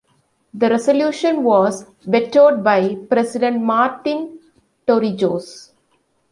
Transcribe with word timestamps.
The 0.55 0.67
resolution 0.67 1.43
was 1.43 1.85
vetoed 2.07 2.63
by 2.63 2.95
President 3.07 3.61
Martin 3.61 4.39
Torrijos. 4.87 5.73